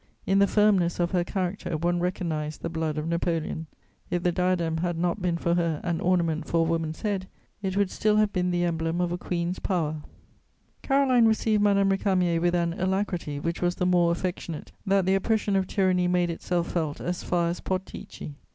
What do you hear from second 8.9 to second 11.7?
of a queen's power. [Sidenote: Queen Caroline Murat.] Caroline received